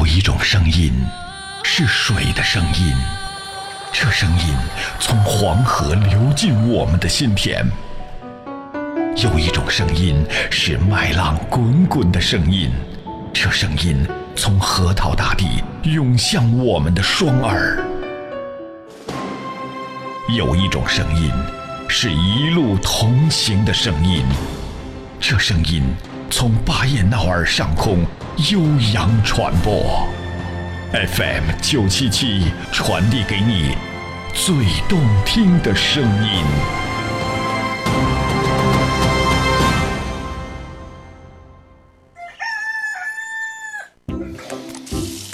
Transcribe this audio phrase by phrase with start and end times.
[0.00, 0.94] 有一种声音，
[1.62, 2.96] 是水的声音，
[3.92, 4.46] 这声音
[4.98, 7.66] 从黄河流进我们的心田；
[9.22, 12.72] 有一种声音是麦浪滚滚的声音，
[13.30, 14.02] 这声音
[14.34, 17.76] 从河套大地涌向我们的双耳；
[20.34, 21.30] 有一种声音
[21.88, 24.24] 是一路同行的声音，
[25.20, 25.82] 这声音
[26.30, 28.06] 从巴彦淖尔上空。
[28.50, 28.58] 悠
[28.94, 30.08] 扬传播
[30.92, 33.76] ，FM 九七七传递给你
[34.32, 34.54] 最
[34.88, 36.42] 动听的声音。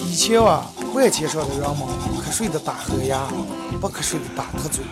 [0.05, 1.87] 以前啊，万千上的人们
[2.21, 3.29] 瞌睡的打呵牙，
[3.81, 4.83] 不瞌睡的打瞌嘴。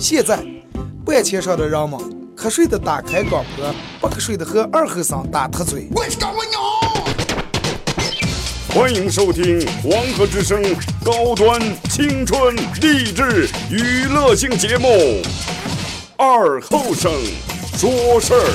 [0.00, 0.44] 现在，
[1.06, 2.00] 万千上的人们
[2.42, 5.88] 瞌睡的打开广播，不瞌睡的和二后生打特嘴。
[8.74, 10.60] 欢迎收听黄河之声
[11.04, 14.88] 高端青春励志娱乐性节目
[16.16, 17.12] 《二后生
[17.78, 18.50] 说事儿》。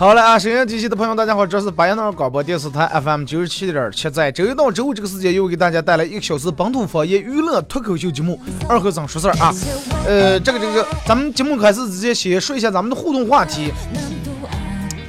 [0.00, 9.54] 好了啊，沈阳机器的朋友，大家好，这是巴彦淖尔广播电视台 FM 九十七点七，在周一到周五这个时间，又给大家带来一个小时本土方言娱乐脱口秀节目《二和尚说事儿》啊。
[10.06, 13.74] 呃，这个这个，咱们节目开始之前，先说一下咱们的互动话题。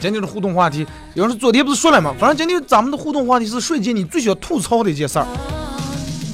[0.01, 2.13] 今天的互动话题，有人说昨天不是说了吗？
[2.19, 5.25] 反正今天咱们的互动话题是瞬间你最想吐槽的一件事儿。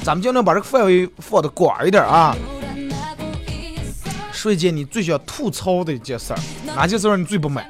[0.03, 2.36] 咱们尽量把这个范围放的广一点啊。
[4.31, 6.39] 瞬间你最想吐槽的一件事儿，
[6.75, 7.64] 哪件事儿你最不满？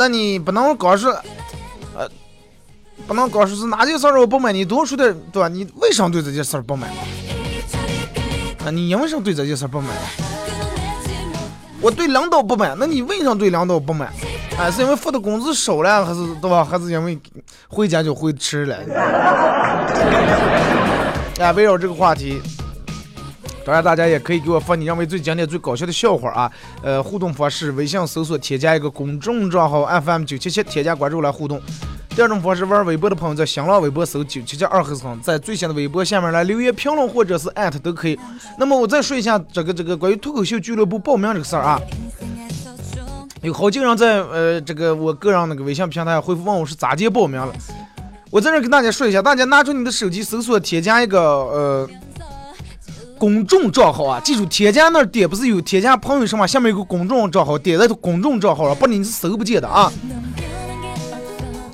[0.00, 1.12] 那你不能光说，
[1.94, 2.08] 呃，
[3.06, 5.46] 不能光说是哪件事儿我不满，你多说点，对吧？
[5.46, 6.88] 你为啥对这件事儿不满？
[8.64, 9.90] 啊，你因为啥对这件事儿不满？
[11.82, 14.08] 我对领导不满，那你为啥对领导不满？
[14.58, 16.64] 啊，是因为付的工资少了，还是对吧？
[16.64, 17.18] 还是因为
[17.68, 18.76] 回家就回迟了？
[21.44, 22.40] 啊，围绕这个话题。
[23.70, 26.50] 当然，大家也可以给我发你认为最经典、最搞笑的笑话啊！
[26.82, 31.62] 呃，互动方式：微信搜索添加一个公众账号 FM 九七七，添加关注来互动。
[32.08, 38.18] 第二种方式，玩微博的朋友在新浪微博搜九七七二和尚，在最新的微博下面来留言评论或者是艾特都可以。
[38.58, 41.80] 那么我再说一下这个这个关于脱口秀俱乐部报名这个事儿啊，
[43.40, 47.52] 有好几个人在呃这个我个人那个微信平台回复问我是咋接报名了。
[48.32, 51.88] 我在这跟大家说一下，大家拿出你的手机搜索添加一个呃。
[53.20, 59.92] 公众账号啊，记住添加那点不是有添加朋友什么，下面有个公众账号，点在公众账号上，不然你是搜不见的啊。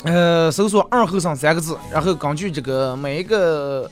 [0.02, 3.88] 呃，搜索“二后生”三个字，然后根据这个每一个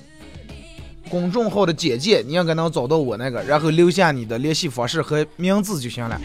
[1.08, 6.20] 公众号的简介，你应该能找到我那个，然后留下你的联系方式和名字就行了。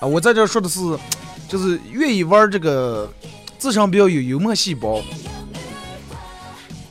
[0.00, 0.80] 啊，我在这说的是，
[1.46, 3.06] 就是愿意玩这个，
[3.58, 5.02] 自身比较有幽默细胞。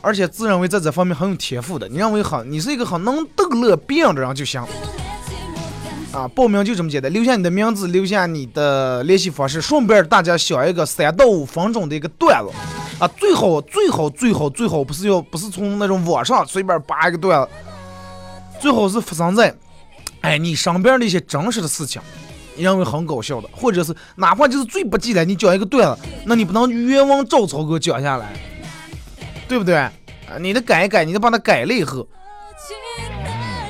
[0.07, 4.63] 而且自认为在这方面很有天赋的，你认为很，你是一个很能逗乐别人的人就行。
[6.13, 12.49] 啊，报名就这么简单，留下你的名字，留下你的联系方式，顺便大家想一个三到五分钟的一个段子。
[12.99, 17.49] 啊，最好最好最好最好不是要不是从那种网上随便扒一个段子，
[18.61, 19.53] 最好是发生在，
[20.21, 22.01] 哎，你身边的一些真实的事情，
[22.55, 28.33] 你认为很搞笑的，或者是哪怕就是最不济的，你讲一个段子，那你不能原文照抄给我讲下来。
[29.47, 29.75] 对不对？
[29.75, 29.91] 啊，
[30.39, 32.05] 你得改一改，你得把它改了以后，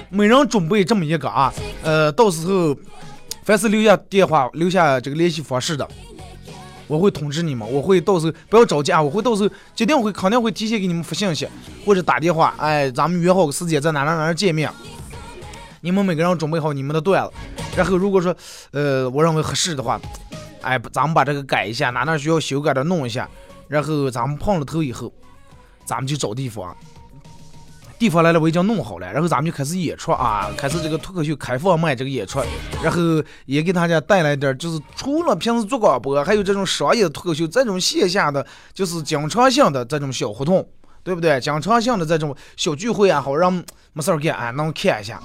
[0.10, 2.76] 每人准备这么一个啊，呃，到时候
[3.44, 5.88] 凡是留下电话、留下这个联系方式的，
[6.88, 11.48] 我会通知你们，我会到时候不要着急啊，我会到时候一定会肯定会提前给你们发信息
[11.86, 14.72] 或者打电话，哎，咱们约好个时间在哪哪哪见面，
[15.82, 17.32] 你们每个人准备好你们的段子，
[17.76, 18.36] 然后如果说
[18.72, 20.02] 呃我认为合适的话，
[20.62, 23.30] 哎，咱们把这个改一下，哪哪需要修改的弄一下，
[23.68, 25.14] 然后咱们碰了头以后。
[25.88, 26.76] 咱们就找地方，
[27.98, 32.42] 地方来了我已经弄好了，然后咱们就开始演出啊，开始这个脱口秀开放麦这个演出，
[32.84, 33.02] 然后
[33.46, 40.68] 也给大家带来点，就是除了平时做广播，还有这种商业脱口秀，这种线下的就是经常性的这种小活动，
[41.04, 41.40] 对不对？
[41.40, 43.54] 经常性的这种小聚会啊，好让
[43.94, 45.24] 没事儿干啊，能看一下。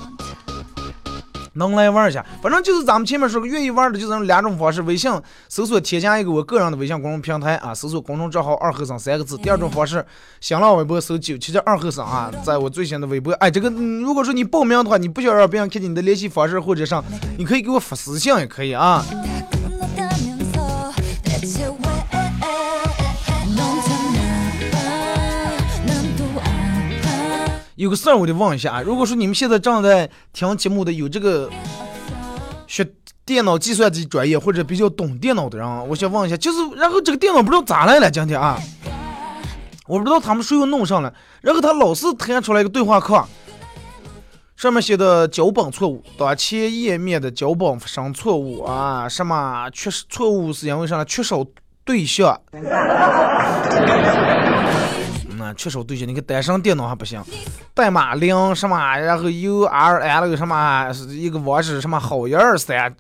[1.54, 5.10] 能来玩一下，反正就是咱们前面说个愿意玩的，就是两种方式：微信
[5.49, 10.04] 搜索添加一个我个人的微信公众平台啊，搜索公众账号“二和尚”三个字；第二种方式，
[10.40, 17.04] 新浪微博搜九七七二和尚啊，在我最新的微博，哎，这个如果说你报名的话，你不想让别人看见你的联系方式或者上，
[17.37, 19.05] 你可以给我发私信也可以啊。
[27.76, 31.48] 有个事儿我得问一下啊，如果说你们现在正在听节目的有这个
[32.66, 32.86] 学
[33.24, 38.58] 电脑计算机专业或者比较懂电脑的人，我想问一下，就是然后这个电脑不知道咋来了，今天啊，
[39.86, 43.26] 我不知道他们谁又弄上了，然后他老是弹出来一个对话框，
[44.56, 51.02] 上面写的脚本错误，当前页面的脚本发生错误啊，什么缺失错误是因为啥？
[51.04, 51.42] 缺少
[51.84, 52.38] 对象。
[55.54, 57.22] 缺少对象，你个单身电脑还不行，
[57.75, 62.94] 代码零什么，然后 U R L 什么一个网址什么好一二三，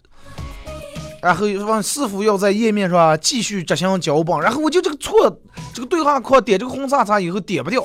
[1.22, 5.40] 然后问是否要在页面上继续执行脚本，然后我就这个错，
[5.72, 7.84] 这个对话框点这个红叉叉以后点不掉，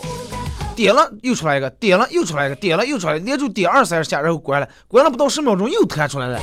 [0.76, 6.40] 点了又出来一个，点了又出来一个，点了又出来，连续点二三十下，然后关了，关了不到十秒钟又弹出来了。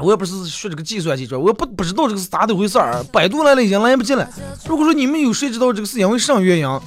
[0.00, 3.02] 我也不是学这个计算机专业，我也不不知道这个是咋的回事儿。
[3.12, 4.28] 百度来了已经来不及了。
[4.66, 6.80] 如果说你们有谁知道这个是因为什么原因，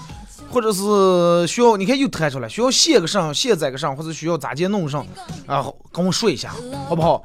[0.49, 5.05] 或者是需要，你看又弹出来，需要卸个上，卸载个上，或者需要咋接弄上，
[5.45, 6.51] 啊，跟我说一下，
[6.87, 7.23] 好不好？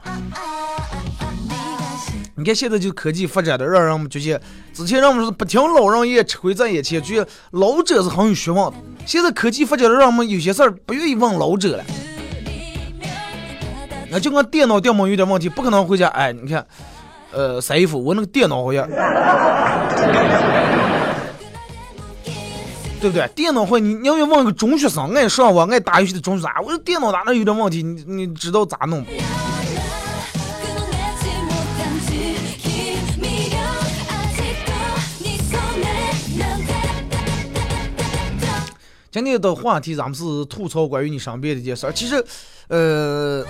[2.37, 4.41] 你看现在就科技发展的，让人们觉得，
[4.73, 8.75] 之前让我们是不听老人言，吃亏在眼前，觉得老者是很有学问的。
[9.07, 11.85] 现在科技发展的，让我们有些事儿不愿意问老者了。
[14.11, 16.09] 那就跟电脑电门有点问题，不可能回家。
[16.09, 16.67] 哎，你看，
[17.31, 18.85] 呃，晒衣服，我那个电脑好像，
[23.01, 23.29] 对不对？
[23.37, 27.85] 电脑坏，你你要问个中学生爱上网爱打游戏的中学生，我说电脑哪能有点问题？
[27.85, 29.13] 你你知道咋弄不？
[39.13, 42.25] 今天的话题咱们是吐槽关于你身边的件事儿，其实，
[42.69, 43.45] 呃。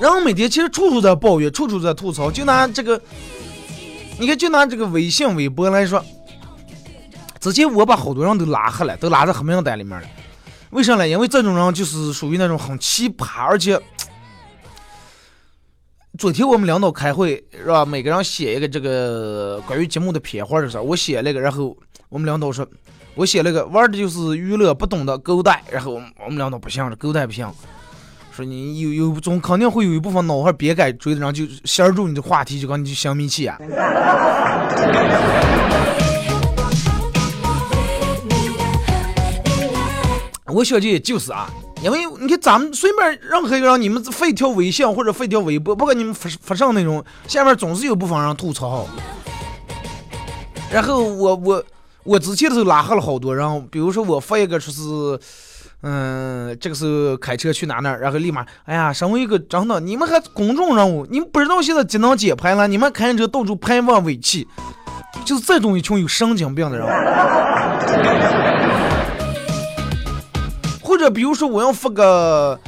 [0.00, 2.30] 然后每天其实处处在抱怨，处处在吐槽。
[2.30, 3.00] 就拿这个，
[4.18, 6.04] 你看，就拿这个微信、微博来说，
[7.40, 10.06] 之前我把好多人都拉黑了，都拉在黑名单里面了。
[10.70, 11.08] 为啥呢？
[11.08, 13.80] 因为这种人就是属于那种很奇葩，而且，
[16.16, 17.84] 昨天我们领导开会是吧？
[17.84, 21.76] 每个人写一个这个关于节目的片花的时候，我写了个，然后
[22.08, 22.64] 我们领导说，
[23.14, 25.64] 我写了个玩的就是娱乐，不懂得勾带。
[25.70, 27.50] 然后我们我们领导不行，勾带不行。
[28.38, 33.58] 说你有有总肯定会有一部分脑海别改追的人就衔住你的话题，就跟你就相迷气啊。
[40.46, 41.50] 我小姐就是啊，
[41.82, 48.86] 因为你看咱们随便任何一个人，你们发一条微信或者发一条微博，不管你们发发上内容，下面总是有部分人吐槽。
[50.72, 51.64] 然后我我
[52.04, 55.18] 我之前的时候拉黑了好多人，比如说我发一个说是。
[55.82, 64.48] 嗯，这个时候开车去哪哪，然后立马，哎呀，身为一个真的，你们还公众人物，你们不知道现在节能减排了，你们开车到处排放尾气，
[65.24, 66.86] 就是这种一群有神经病的人。
[70.82, 72.58] 或者比如说我要发个。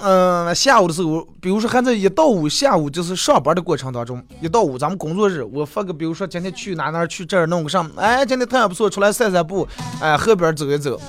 [0.00, 9.66] 嗯，下午的时候，比如说还在一到五下午就是上班的过程当中，一到五咱们工作日，我发个，比如说今天去哪哪去这儿弄个什么，哎，今天太阳不错，出来散散步，
[10.00, 11.00] 哎，河边走一走，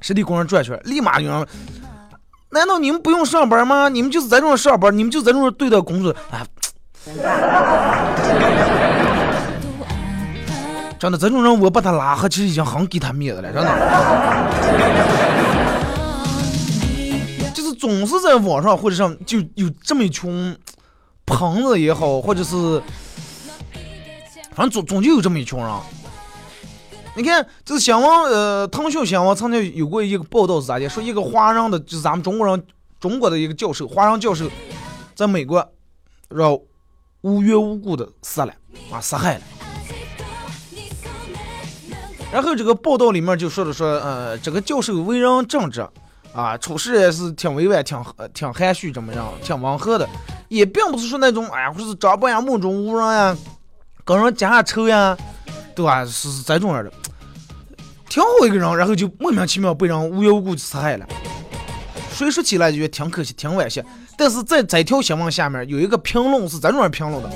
[0.00, 1.44] 实地公园转圈，立马有人，
[2.50, 3.88] 难道你们不用上班吗？
[3.88, 6.46] 你们就是在这上班，你们就在这对待工作，哎，
[11.00, 13.68] 真的这种人我把他拉黑，其实已经很给他面子了，真的。
[17.78, 20.58] 总是在网上或者上就有这么一群
[21.24, 22.82] 喷子也好，或者是
[24.54, 25.68] 反正总总就有这么一群人。
[27.14, 30.88] 你看，这是新闻，呃，腾讯新闻曾经有过一个报道是咋的？
[30.88, 32.64] 说一个华人的，就是咱们中国人，
[33.00, 34.48] 中国的一个教授，华人教授，
[35.16, 35.68] 在美国，
[36.28, 36.64] 然后
[37.22, 38.54] 无缘无故的死了，
[38.92, 39.40] 啊，杀害了。
[42.30, 45.84] 然后这个报道里面就说的说，呃，这个教授为人正直。
[46.32, 50.08] 啊，处事也是挺委婉、挺挺含蓄，怎么样，挺温和的，
[50.48, 53.36] 也并不是说那种，哎呀，或是长不呀、目中无人呀，
[54.04, 55.16] 跟人结下仇呀，
[55.74, 56.04] 对吧？
[56.04, 56.92] 是是这种样的，
[58.08, 61.06] 挺好一个人，然后就莫名其妙被人无缘无故就杀害了。
[62.12, 63.82] 所以说起来就挺可惜、挺惋惜。
[64.16, 67.30] 但是在这条新闻下面有一个评论是这种评论的，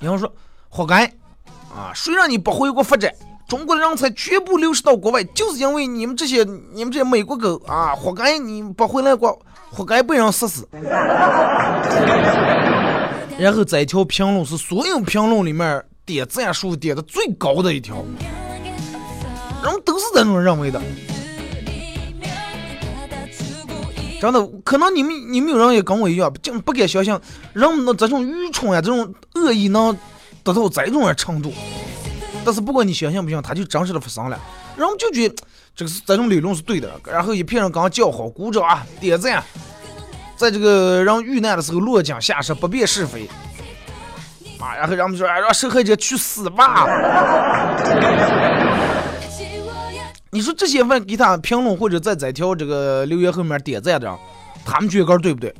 [0.00, 0.32] 然后说
[0.68, 1.06] 活该
[1.74, 3.12] 啊，谁让你不回国发展？
[3.52, 6.42] 中国的人才全部流失到国外，就是因为你们这些
[6.72, 9.38] 你们这些美国狗啊，活该你不回来过，
[9.70, 10.66] 活该被人杀死。
[13.38, 17.96] 然后这一条评论是所有评论里面点赞数点的最高的一条，
[19.62, 20.80] 人们都是这种认为的。
[24.18, 27.14] 真的，可能你们你们有人也跟我一样，就不敢相信
[27.52, 29.94] 人们的这种愚蠢呀，这种恶意能
[30.42, 31.52] 达到这种程度。
[32.44, 34.38] 但是不管你相信不相信，他就真实的发生了。
[34.76, 35.34] 人们就觉得
[35.74, 39.42] 这个是这种理论是对的，然后一片人刚叫好、鼓掌啊、点赞，
[40.36, 43.28] 在这个人遇难的时候落井下石，不辨是非
[44.58, 44.74] 啊。
[44.76, 46.86] 然后人们说：“哎，让受害者去死吧！”
[50.30, 54.18] 你说这些问给他评论或者在这条这个留言后面点赞的，
[54.64, 55.54] 他们觉得对不对？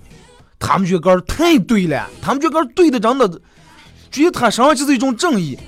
[0.59, 3.29] 他们觉得太对了，他们觉得对的真的，
[4.11, 5.59] 觉得他身上就是一种正义。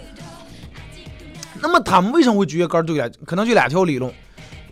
[1.65, 3.09] 那么他们为什么会觉得对呀？
[3.25, 4.13] 可能就两条理论，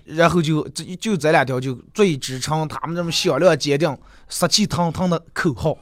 [0.05, 3.97] 然后就这就这两条就足以支撑他们这么响亮坚定、
[4.29, 5.75] 杀气腾腾的口号。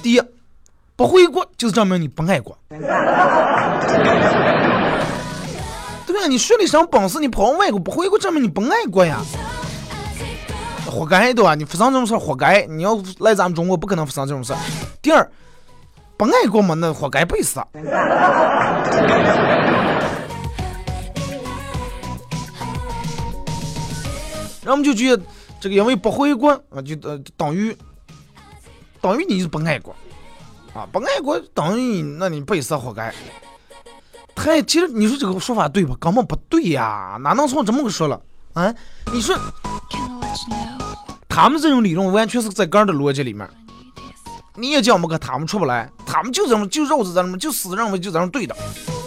[0.00, 0.22] 第一，
[0.94, 2.56] 不回国就是证明你不爱国。
[6.06, 9.20] 对呀，你学历上本事，你跑外国不回国，证明你不爱国呀，
[10.86, 11.56] 活该对吧？
[11.56, 12.64] 你发生这种事活该。
[12.66, 14.54] 你要来咱们中国，不可能发生这种事
[15.02, 15.28] 第二，
[16.20, 17.66] 不爱国嘛，那活该被杀。
[24.62, 25.22] 然后我们就觉得，
[25.58, 27.74] 这个因为不回国啊，就呃等于
[29.00, 29.96] 等于你是不爱国
[30.74, 33.10] 啊，不爱国等于那你被杀活该。
[34.34, 35.96] 太，其实你说这个说法对吧？
[35.98, 38.20] 根本不对呀，哪能从这么个说了
[38.52, 38.74] 啊？
[39.10, 39.34] 你说，
[41.30, 43.48] 他们这种理论完全是在根儿的逻辑里面，
[44.56, 48.56] 你也讲不个他们出不来，他们就这么就肉是这么就死认为就这样对的，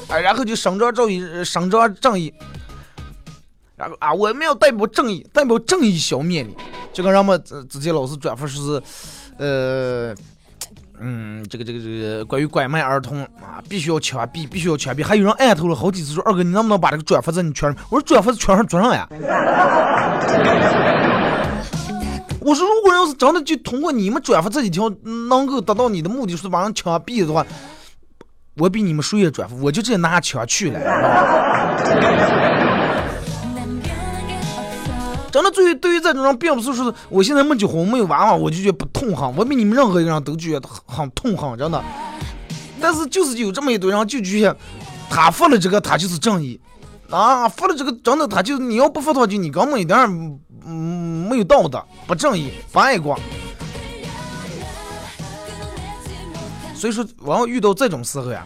[0.08, 2.34] 哎，然后就伸张正义，伸张正义，
[3.76, 6.56] 然后啊，我们要代表正义，代表正义消灭你，
[6.92, 8.84] 就跟人们之前老是转发说是，
[9.38, 10.16] 呃。
[11.06, 15.04] 嗯，这个这个这个关于拐卖儿童啊，必须要枪毙，必须要枪毙。
[15.04, 19.06] 还有人按头了好几次说：“二哥，你能不能把这个转发在你圈上？”我说：“转发在圈上做啥呀？”
[22.44, 24.90] 我说：“如果要是真的就通过你们转发这几条
[25.30, 27.46] 能够达到你的目的，是把人枪毙的话，
[28.58, 30.80] 我比你们谁也转发，我就直接拿枪去了。
[35.32, 39.36] ”真的，对于对于这种人，并不是说我现在没结婚没有娃娃，我就觉得不痛恨。
[39.36, 41.84] 我比你们任何一个人都觉得很痛恨，真的。
[42.80, 44.56] 但是就是有这么一堆人，就觉得
[45.10, 46.60] 他发了这个，他就是正义
[47.10, 47.48] 啊！
[47.48, 53.20] 发了这个，真的，他就你要不发他，就你根本一点嗯没有道德，不正义，不爱国。
[56.76, 58.46] 所以说，往往遇到这种时候呀。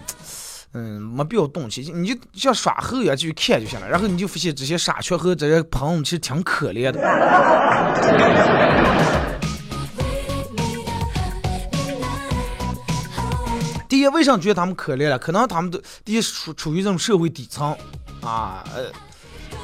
[0.73, 3.89] 嗯，没必要动气，你就像耍猴一样去看就行了。
[3.89, 6.99] 然后你就发现这些傻缺和这些朋友其实挺可怜的。
[13.87, 15.17] 第一，为啥觉得他们可怜了？
[15.17, 17.75] 可能他们都第一处处于这种社会底层
[18.21, 18.63] 啊。
[18.75, 18.91] 呃，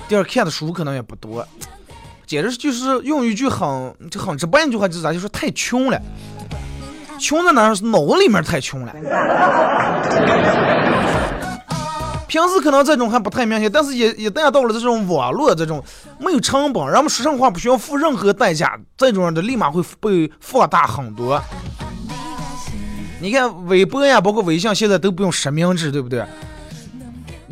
[0.08, 1.48] 第二，看的书可能也不多，
[2.26, 6.02] 简直就是用一句很就很直白一句话，就是咋就说太穷了。
[7.20, 8.94] 穷在哪是脑子里面太穷了。
[12.28, 15.84] 平时可能这种还不太明显，但是也一旦到了这种网络这种
[16.18, 21.40] 没有成本，人们说上话不需要付任何代价，这种的立马会被放大很多。
[23.22, 26.26] 你看微博呀，包括微信，现在都不用实名制，对不对？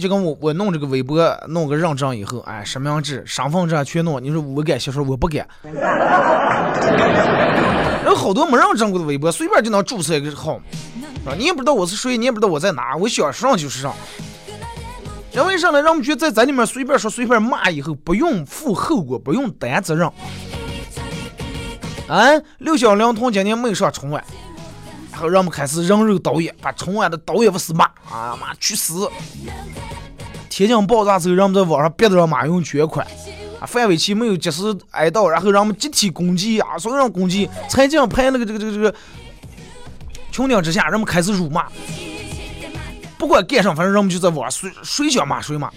[0.01, 4.21] 就跟我我弄这个微博，弄个认证以后，哎，实名制、身份证全弄。
[4.21, 5.47] 你说我敢写说我不敢。
[8.05, 10.59] 有好多没认证过的微博，随便就能注册一个号，
[11.23, 13.93] 啊，你也不知道我是谁，你也不知道我在哪，我想上就是上。
[15.33, 15.81] 因为啥呢？
[15.81, 20.09] 让我们觉得在在里面随便说、随便骂以后，不用负后果，不用担责任。
[22.09, 22.27] 啊，
[22.57, 24.21] 六小龄童今年没上春晚，
[25.27, 29.09] 让我们开始人肉导演，把春晚的导演不是骂啊妈去死！
[30.49, 33.05] 天津爆炸之后，让我们在网上逼着让马云捐款。
[33.59, 37.49] 啊，范玮琪没有及时哀悼，然后让我们集体攻击啊，所有人攻击。
[37.69, 38.95] 才这样拍那个这个这个这个
[40.31, 41.67] 穹顶之下，人们开始辱骂，
[43.17, 45.71] 不管干啥，反正人们就在网上谁谁想骂谁骂。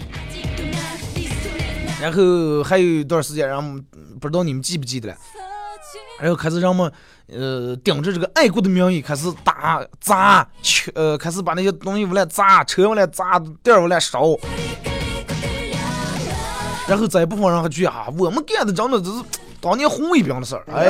[2.01, 3.85] 然后还有一段时间，让我们
[4.21, 5.17] 不知道你们记不记得了，
[6.19, 6.91] 然后开始让我们
[7.29, 10.47] 呃顶着这个爱国的名义开始打砸，
[10.95, 14.37] 呃开始把那些东西往来砸，车往来砸，店往来烧。
[16.87, 19.25] 然后这部分人还去啊，我们干的真的只是
[19.61, 20.87] 当年红卫兵的事儿，哎，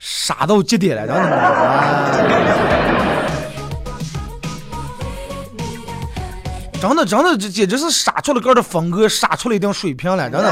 [0.00, 2.99] 傻到极点了，真的。
[6.80, 10.50] 真的真的这简直是杀出了个的风格，杀出了一定水平了，真的。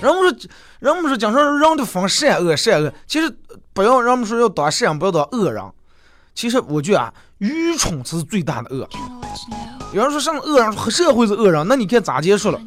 [0.00, 0.48] 人们说，
[0.78, 3.36] 人们说，讲说人的分善恶，善恶，其实
[3.72, 5.60] 不要人们说要当善，不要当恶人。
[6.34, 8.88] 其实我觉得啊，愚蠢才是最大的恶。
[9.92, 12.60] 有人说什么恶人，黑社会是恶人，那你看咋结束了？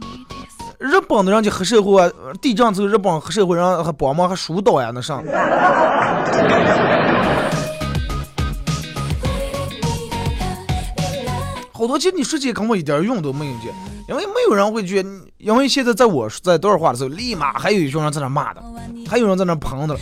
[0.78, 5.24] 日本的人家黑社会啊，地震之后日本黑社会人还帮忙还疏导呀，那上。
[11.86, 13.72] 好多其实你说这些根本一点用都没有的，
[14.10, 15.06] 因为没有人会觉，
[15.38, 18.63] 因为现在在我在多少话的时候，立马还有一群人在那骂的，
[19.08, 19.96] 还有人在那捧的，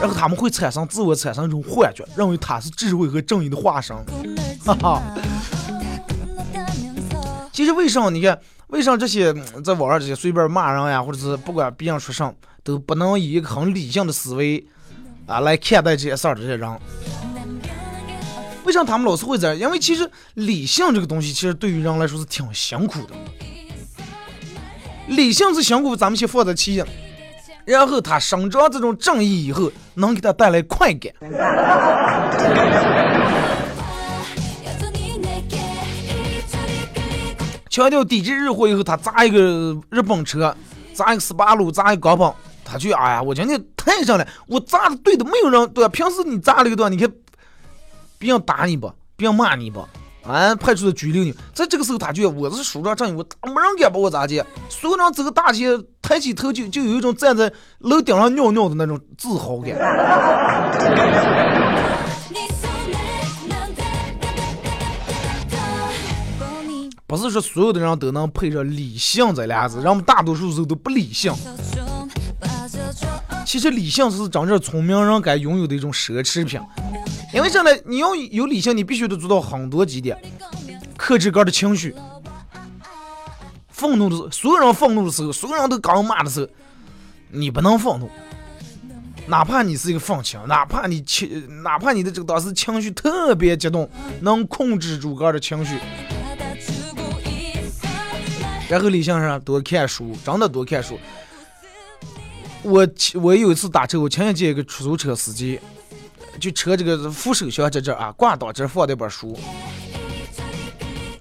[0.00, 3.94] 然后他们会产生自我产生一种幻觉，认为他是智慧和正义的化身，
[4.64, 5.02] 哈哈。
[7.52, 8.38] 其实为什么你看，
[8.68, 9.30] 为什么这些
[9.62, 14.66] 在网上这些随便骂人呀，或者是不管别人说什么，都不能以一个很理性的思维
[15.26, 16.70] 啊来看待这些事儿，这些人？
[18.64, 19.56] 为啥他们老是会这样？
[19.58, 23.14] 因为其实理性这个东西，其实对于人来说是挺辛苦的。
[25.08, 26.82] 理性是辛苦，咱们先放在其一。
[27.66, 31.12] 然后他伸张这种正义以后，能给他带来快感。
[37.68, 40.56] 强调抵制日货以后，他砸一个日本车，
[40.94, 45.88] 砸一个斯巴鲁，砸一个高仿，他就哎呀，我今天太上了，我砸的对的，没有人对吧？
[45.88, 47.12] 平时你砸了一个段，你看。
[48.24, 49.86] 别人打你不，别骂你吧，
[50.26, 51.34] 啊，派出所拘留你。
[51.52, 54.42] 在这个时候，他觉得我是舒张正义，我没人敢把我咋地。
[54.70, 59.76] 所有人走个大街，抬起头就就有一种站在楼顶上尿尿的那种自豪感。
[67.06, 71.30] 不是说所有的人都能配着理性这俩字，人们大多数时候都不理性。
[73.44, 76.60] 其实理性是真正聪明人该拥有的一种奢侈品。
[77.32, 80.16] 因为真的，你要有理性，你必须得做到很多几点：
[80.96, 81.94] 克制个的情绪。
[83.68, 86.48] 愤怒的时候，所有人愤怒的时候，所有人都刚骂的时候，
[87.30, 88.08] 你不能愤怒。
[89.26, 93.88] 哪怕你是一个愤青，哪怕你情，哪怕你的这个当时情绪特别激动，
[94.20, 95.76] 能控制住个的情绪。
[98.68, 100.98] 然后理性上多看书，真的多看书。
[102.64, 102.88] 我
[103.20, 105.60] 我有一次打车，我亲眼见一个出租车司机。
[106.40, 109.38] 就车这个扶手箱在这儿啊，挂档这放的本书，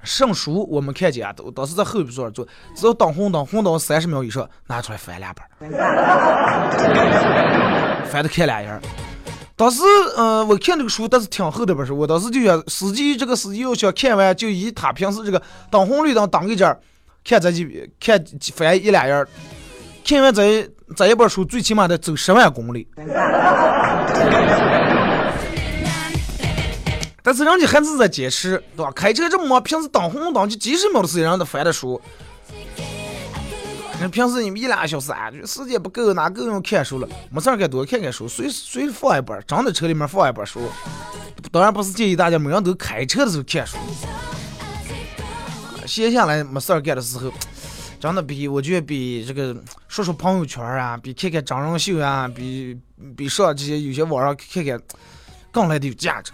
[0.03, 2.43] 圣书我们看见啊，都当时在后座坐，
[2.75, 5.45] 只要等红灯，红灯三十秒以上拿出来翻两本，
[8.09, 8.79] 翻的看两页。
[9.55, 9.83] 当时
[10.17, 16.75] 嗯，我看这个书，但是挺厚的本书，我当时就想，司机这个司机要想看完，就以他平时这个等红绿灯等一阵
[17.23, 18.25] 看这几看
[18.55, 19.23] 翻一两页，
[20.05, 22.87] 看完这这一本书，最起码得走十万公里。
[27.25, 28.91] 但是人家还是在坚持，对吧？
[28.93, 32.01] 开车这么忙，平时等红灯就几十秒的时间，人都翻的书。
[34.01, 37.07] 那平时你们一两个小时啊，时间不够，哪够用看书了？
[37.31, 40.59] 没事儿，该多看看书，随随时放一本，真的车里面放一本书。
[41.49, 43.77] 当然不是建议大家每人都开车的时候看书。
[45.85, 47.31] 闲下来没事儿干的时候，
[48.03, 49.55] 真的比我觉得比这个
[49.87, 52.77] 说说朋友圈啊，比看看真人秀啊，比
[53.15, 54.77] 比上这些有些网上看看
[55.53, 56.33] 更来的有价值。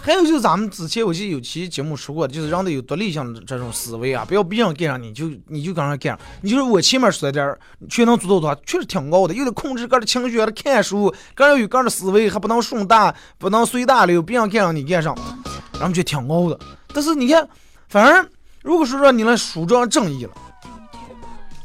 [0.00, 6.18] 还有就是咱们之前我记得有期节目说过，就是让他有独立性的这种思维啊，不要别人干上你就你就跟上干。
[6.40, 9.34] 你就是我前面说的点儿，全能做到的话，确实挺高的。
[9.34, 15.14] 又得控制个人情绪，还得看书，个要有个人的思维，还不能顺大，不能随大流，别人干上你干上，
[15.74, 16.58] 咱们就挺高的。
[16.94, 17.48] 但是你看，
[17.88, 18.28] 反而
[18.62, 20.32] 如果说让你来舒张正义了，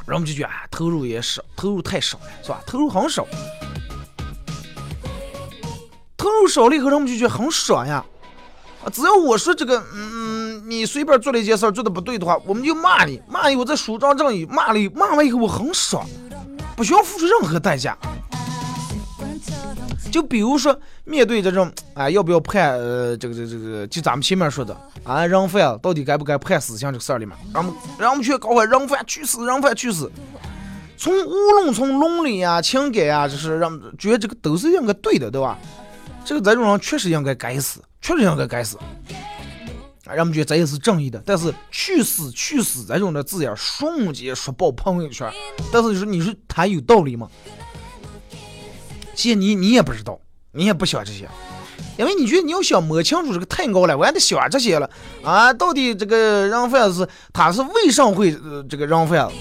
[0.07, 2.61] 人们就觉得啊，投入也少，投入太少了，是吧？
[2.65, 3.27] 投入很少，
[6.15, 8.03] 投入少了以后，人们就觉得很爽呀。
[8.93, 16.07] 只要我说这个，嗯，你随便做了一件事做的不对的话，我们就骂你，骂你，我再主张正义，骂了，骂完以后我很爽，
[16.75, 17.97] 不需要付出任何代价。
[20.11, 22.77] 就比如说面对这种，啊，要不要判？
[22.77, 30.11] 呃，这个这个这个，就咱们前面说的，啊，人犯到底该不该判死刑这个事儿里面，让我们让我们去搞坏人犯去死，人犯去死。
[30.97, 35.57] 从无论从伦理啊、情感啊，就是让觉得这个都是应该对的，对吧？
[36.25, 37.81] 这个这种人确实应该该死。
[37.99, 38.77] 确实应该该死，
[40.05, 41.21] 啊，让我们觉得这也是正义的。
[41.25, 45.29] 但是“去死”“去死”这种的字眼，瞬间刷爆朋友圈。
[45.73, 47.27] 但是你说，你说他有道理吗？
[49.17, 50.19] 其实你你也不知道，
[50.51, 51.27] 你也不想这些，
[51.97, 54.87] 因为你觉得你要想摸清楚这个太高了，我还得想这些了
[55.23, 55.51] 啊！
[55.51, 58.31] 到底这个人贩是他是为什么会
[58.69, 59.33] 这个人贩子？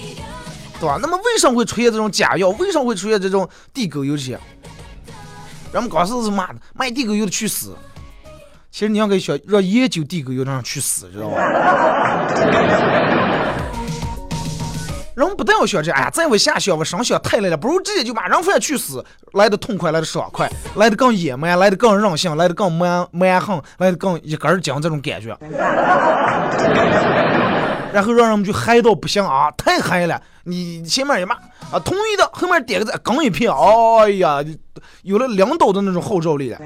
[0.79, 0.97] 对吧？
[0.99, 2.49] 那么为什么会出现这种假药？
[2.49, 4.31] 为什么会出现这种地沟油这些？
[5.71, 7.75] 人们刚开始是骂的，卖地沟油的去死。
[8.71, 11.37] 其实你要给小让研究地沟油的人去死，知道吧？
[15.17, 19.03] 人不但要想这，哎呀，再我下想我上想太累了，不如直接就把人贩去死，
[19.33, 25.35] 来的痛快，来的爽快，来的更野蛮，来的更任性，来的更蛮蛮横，来的更一根筋这种感觉。
[27.91, 30.21] 然后让人们就嗨到不行啊，太嗨了！
[30.43, 31.33] 你前面一骂
[31.71, 34.37] 啊，同意的，后面点个赞，刚一片，哎呀，
[35.01, 36.59] 有了两刀的那种号召力了。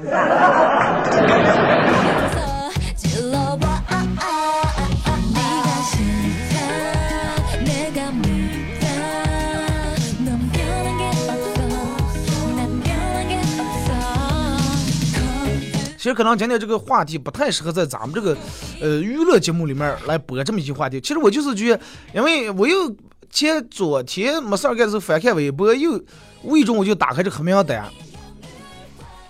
[16.02, 18.36] 其实可能今天这个话题不太适合在咱们这个，
[18.80, 21.00] 呃，娱乐节目里面来播这么一些话题。
[21.00, 21.80] 其实我就是觉得，
[22.12, 22.92] 因为我又
[23.30, 26.02] 前昨天没事儿干的时候翻看微博，又
[26.42, 27.84] 无意中我就打开这黑名单，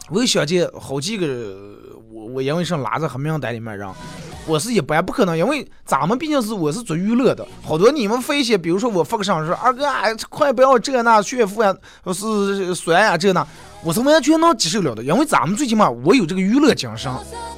[0.08, 1.76] 我又想见好几个
[2.11, 3.87] 我我因为是拉在黑名单里面人。
[4.46, 11.76] 我是一般不可能，因为咱们毕竟是我是做娱乐的，好多你们发一些，比如说我发个上说二哥啊，快不要这那炫富呀，
[12.14, 13.46] 是酸呀这那，
[13.84, 17.12] 我是完全能接受了的，因为咱们最起码我有这个娱乐精神。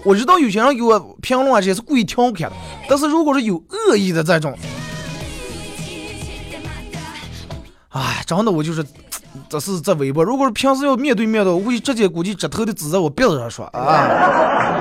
[0.04, 2.56] 我知道有些人给我评论啊这些是故意调侃的，
[2.88, 4.56] 但是如果是有恶意的这种，
[7.90, 8.84] 哎，真的我就是，
[9.48, 14.80] 这是在微博，如果是平时要面对面的，我会直接估计直头的指着我鼻子上说啊。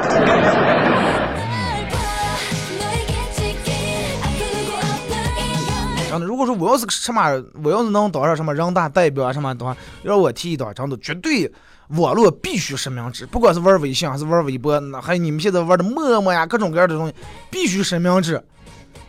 [6.13, 7.21] 真的，如果说我要是什么，
[7.63, 11.51] 我要是能当上什么人大代表啊什么的话，让我提一道，真的绝对
[11.89, 17.15] 网络必须实名制，不管是玩微信还是玩微博，那还有你们现在玩的陌陌呀，各种各样的东西，
[17.49, 18.43] 必须实名制，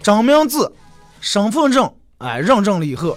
[0.03, 0.73] 真名字、
[1.21, 3.17] 身份证，哎，认证了以后，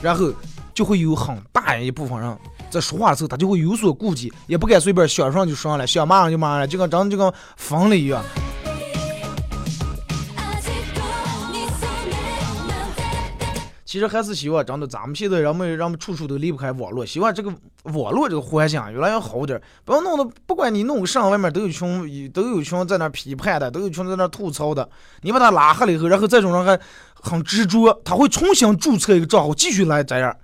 [0.00, 0.32] 然后
[0.72, 2.36] 就会有很大一部分人
[2.70, 8.22] 在说话的时候，他就会有所顾忌，也不敢随便想上就上了，想骂上就骂了，就跟真就跟疯了一样。
[13.86, 17.50] 其实还是希望，真的，咱们现在人们人们处处都离不开网络，希望这个
[17.84, 24.86] 网络这个环境越来越好点，不要弄得，不管你弄个啥，外面都有群，都有群在那批判的，都有群在那吐槽的，
[25.22, 26.76] 你把他拉黑了以后，然后这种人还
[27.14, 30.36] 很执着，他会重新注册一个账号，继续来这样。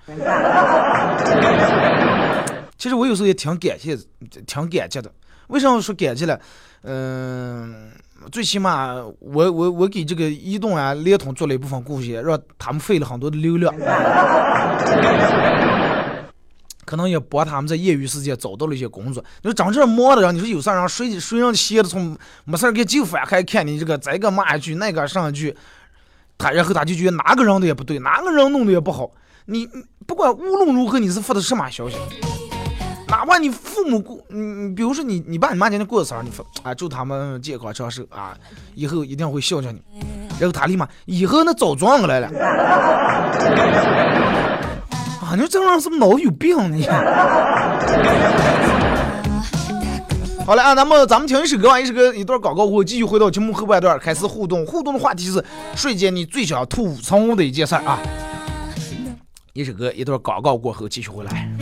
[2.79, 3.99] 其实我有时候也挺感谢，
[4.47, 5.11] 挺感激的。
[5.49, 6.41] 为什么说感激了？
[6.85, 7.91] 嗯。
[8.31, 13.75] 最起码，我我我给这个移动啊、联通做了一部分贡献，让他们费了很多的流量，
[16.85, 19.25] 可能也帮他们在业余时间找到了一些工作。
[19.43, 25.57] 你说长这忙的人，你说有啥人谁谁让闲的从没事给就翻开看你这个这个骂一句那个上一句，
[26.37, 29.11] 他然后他就觉得哪个人的也不对，哪个人弄的也不好。
[29.47, 29.69] 你
[30.07, 31.97] 不管无论如何，你是发的什么消息？
[33.13, 38.35] 哪怕你父母过，嗯比如说你你爸你妈今天过生日，你说啊祝他们健康长寿啊，
[38.75, 39.83] 以后一定会孝敬你。
[40.41, 42.29] 然后他立马以后那早撞过来了。
[45.21, 46.57] 啊，你说这种人是不是脑有病？
[46.75, 46.87] 你。
[50.47, 54.65] 好了啊，那么咱们听一首歌，一首歌一段广告后，继续回到节目后半段开始互动。
[54.65, 55.45] 互动的话题是
[55.77, 58.01] 瞬间你最想吐槽的一件事儿啊。
[59.53, 61.53] 一首歌一段广告过后继续回来。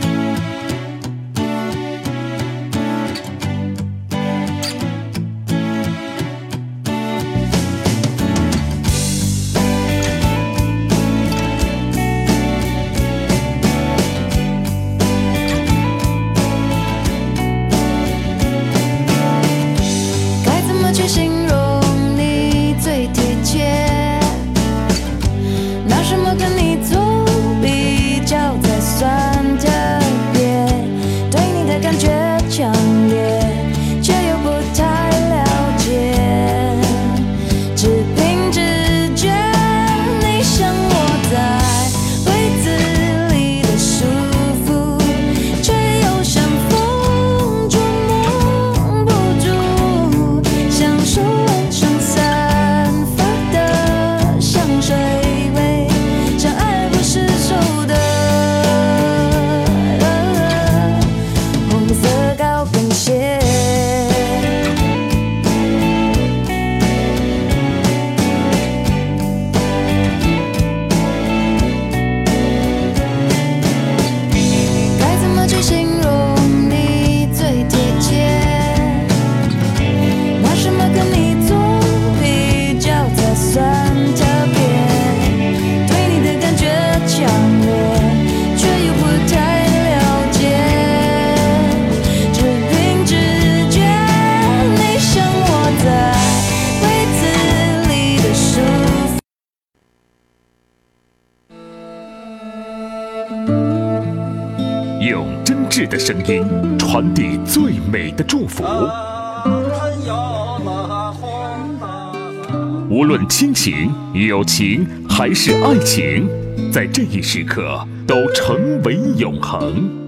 [114.51, 116.27] 情还是爱情，
[116.73, 120.05] 在这一时刻都成为永恒。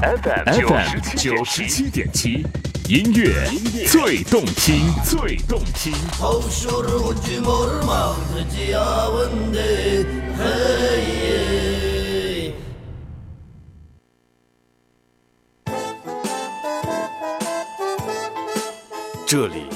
[0.00, 0.54] FM
[1.16, 2.46] 九十七点七，
[2.88, 3.32] 音乐
[3.88, 5.92] 最动听，最动听。
[19.26, 19.75] 这里到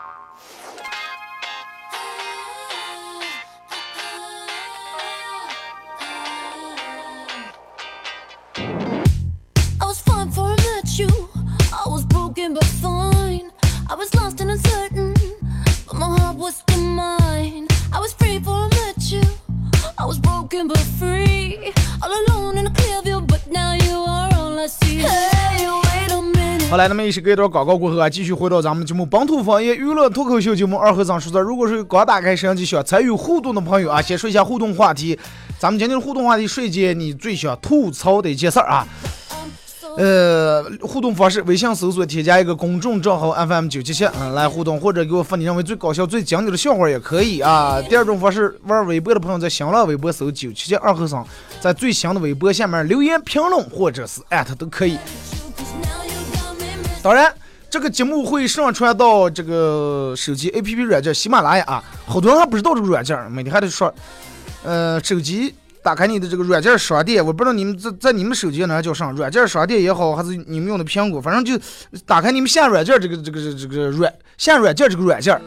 [26.69, 31.41] 好来，那么一时给一段广告过后啊，继续回到咱们节目《本土方言娱乐脱口秀》节目二和尚说事儿。
[31.41, 35.17] 如果是刚打开摄像机想参与互动的朋友啊，先说一下互动话题。
[35.59, 38.87] 咱们今天的互动话题，说一件你最想吐槽的一件事儿啊。
[39.97, 47.81] 呃，互动方式：微信搜索添加一个公众账号 FM 九七七，嗯，来互动，或者给我发你认为最搞笑、最经典的笑话也可以啊。
[47.81, 51.25] 第二种方式，玩微博的朋友在新浪微博搜九七七二和尚，
[51.59, 54.97] 在最新的微博下面留言评论或者是艾特都可以。
[57.03, 57.33] 当然，
[57.69, 63.93] 这个节目会上传到这个手机 APP 软件喜马拉雅啊，好多人还不知道这个软件，每天还得说，
[64.63, 71.59] 呃，手机打开你的这个软件商店，我不知道你们在在你们手机上叫啥软件商店也好，还是你们用的苹果，反正就
[72.05, 75.39] 打开你们下软件这个这个这个软下软件这个软件，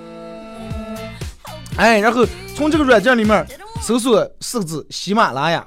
[1.77, 3.47] 哎，然后从这个软件里面
[3.81, 5.67] 搜索四个字喜马拉雅。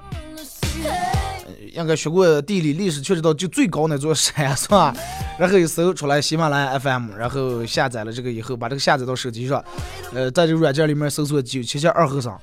[1.73, 4.91] 应该学过地理历史，却知道就最高那座山是吧？
[5.37, 9.63] 然后一搜出来喜马拉雅 FM，然后下载了这个以后，把这个下载到手机上，
[10.11, 12.35] 呃，在这个软件里面搜索九七七二和尚，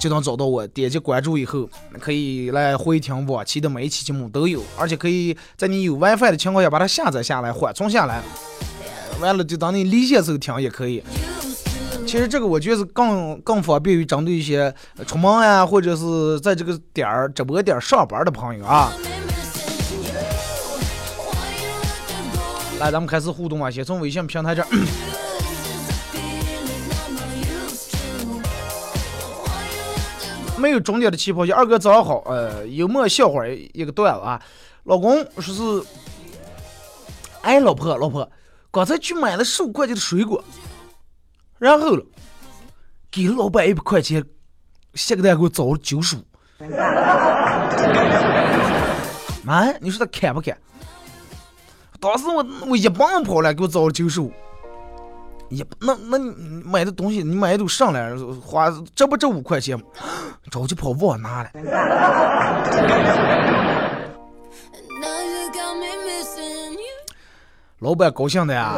[0.00, 0.66] 就能找到我。
[0.68, 1.68] 点击关注以后，
[2.00, 8.22] 可以来回听往期的每一期节目都有，而且可以在你有 WiFi 的情况下把它下载下来，缓存下来。
[9.20, 11.02] 完了就当你离线时候听也可以。
[12.06, 14.74] 其实这个我觉得是更更方便于针对一些
[15.06, 18.92] 出门呀，或者是在这个点儿直播点儿上班的朋友啊。
[22.80, 23.70] 来，咱们开始互动啊！
[23.70, 24.68] 先从微信平台这儿
[30.60, 31.54] 没有终点的起跑线。
[31.54, 34.40] 二哥早上好，呃，幽默笑话一个段子啊。
[34.84, 35.88] 老公说是，
[37.42, 38.30] 哎，老婆，老婆，
[38.70, 40.42] 刚才去买了十五块钱的水果，
[41.58, 41.96] 然后，
[43.10, 44.24] 给了老板一百块钱，
[44.94, 46.20] 下个单给我找了九十五。
[49.42, 50.56] 妈，你说他看不看？
[51.98, 54.32] 当时我我一蹦跑了，给我找了九十五。
[55.50, 59.76] 也那那你买的东西，你买的都上来，花这不这五块钱，
[60.48, 61.50] 着急跑忘拿了，
[67.80, 68.76] 老板高兴的呀。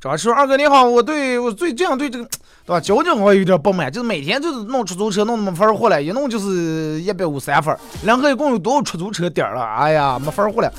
[0.00, 2.28] 张师傅，二哥你好，我对我最这样对这个。
[2.68, 2.78] 对吧？
[2.78, 9.62] 交警我有点不满，就是每天就是弄出租车弄的没法儿活了，一弄就是一百五三分儿，两个一共有多少出租车点儿了？
[9.62, 10.70] 哎呀，没法儿活了。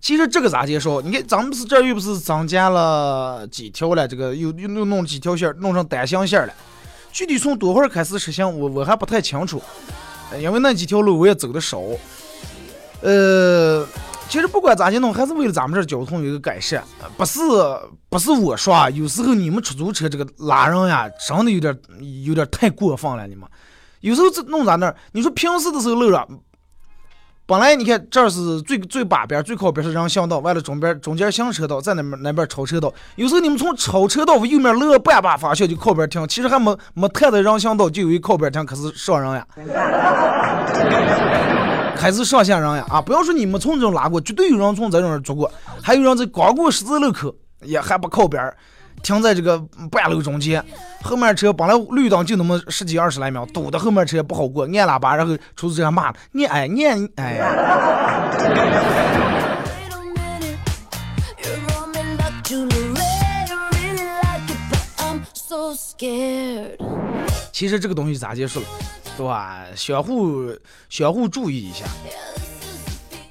[0.00, 1.02] 其实这个咋介绍？
[1.02, 6.54] 你看咱们是这又不是增加了几条了，这个又又又弄几条线儿，弄成单行线儿了。
[7.12, 9.60] 具体从多会儿开始实行，我我还不太清楚，
[10.40, 11.82] 因为那几条路我也走的少。
[13.02, 13.86] 呃，
[14.28, 16.82] 其实不管咋地弄，还是为了咱们这交通有一个改善，
[17.16, 17.40] 不是
[18.08, 21.76] 不是我说啊，有时候你们出租车这个拉人呀，真的有点
[22.24, 23.48] 有点太过分了，你们。
[24.00, 26.26] 有时候这弄咱那儿，你说平时的时候路上，
[27.46, 39.46] 本来你看这儿是最最把边最靠边是人行道，完了中边中间行车道，在那边那边超车道，有时候你们从超车道右面路半把方向就靠边停，其实还没没太在人行道就有一靠边停，可是上人呀。
[41.96, 43.00] 开始上线人呀啊！
[43.00, 45.50] 不要说你们从这种拉过，绝对有人从这种人捉过，
[45.82, 48.52] 还有人在刚过十字路口也还不靠边，
[49.02, 49.58] 停在这个
[49.90, 50.62] 半路中间，
[51.02, 57.40] 后面车本来绿灯就那么十几二十来秒，堵的后面车也不好过，按喇叭，然后出租车骂你哎你哎哎。
[67.50, 68.66] 其实这个东西咋结束了，
[69.16, 69.60] 对吧？
[69.76, 70.52] 相互
[70.88, 71.84] 相互注意一下，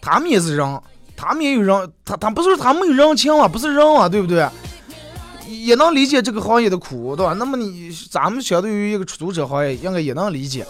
[0.02, 0.82] 他们也是人，
[1.16, 4.48] 他们也有人，他他不是他没有人情啊，不是人啊，对不对？
[5.46, 7.34] 也能理解这个行业的苦，对吧？
[7.34, 10.66] 那么你咱们相对于一个出租车行业，应该也能理解。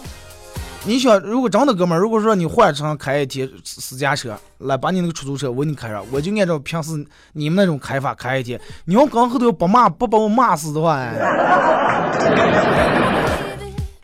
[0.86, 6.92] 你想，如果真的哥们儿，如果说你换成开一天私私家车来把你那个出租车我给你开上，我就按照平时
[7.32, 8.60] 你们那种开法开一天。
[8.86, 11.14] 你要刚后头不骂不把我骂死的话，哎。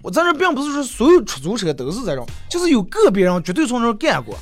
[0.10, 4.36] 我在这并不是说所有出租车都是这种，就是有个别人绝对从这儿干过